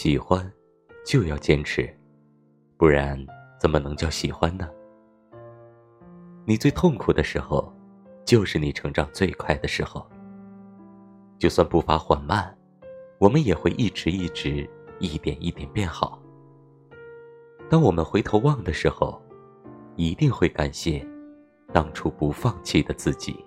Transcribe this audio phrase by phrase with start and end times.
[0.00, 0.48] 喜欢
[1.04, 1.92] 就要坚持。
[2.76, 3.18] 不然
[3.58, 4.70] 怎么能叫喜欢呢？
[6.44, 7.74] 你最痛苦的时候
[8.24, 10.08] 就是你成长最快的时候。
[11.36, 12.56] 就算步伐缓慢
[13.18, 16.22] 我们也会一直一直一点一点变好。
[17.68, 19.20] 当我们回头望的时候
[19.96, 21.04] 一定会感谢
[21.72, 23.44] 当初不放弃的自己。